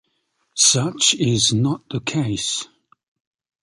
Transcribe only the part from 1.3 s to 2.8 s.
not the case.